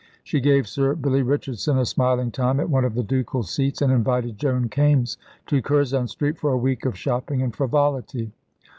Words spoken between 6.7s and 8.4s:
of shopping and frivolity.